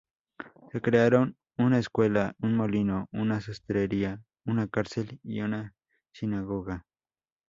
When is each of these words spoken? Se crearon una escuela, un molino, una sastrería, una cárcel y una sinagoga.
Se 0.71 0.81
crearon 0.81 1.37
una 1.59 1.77
escuela, 1.77 2.33
un 2.41 2.55
molino, 2.55 3.07
una 3.11 3.39
sastrería, 3.39 4.19
una 4.47 4.67
cárcel 4.67 5.19
y 5.21 5.41
una 5.41 5.75
sinagoga. 6.11 6.87